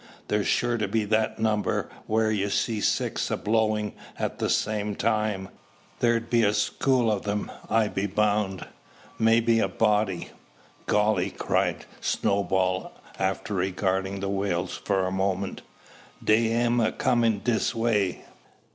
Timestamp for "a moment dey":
15.05-16.51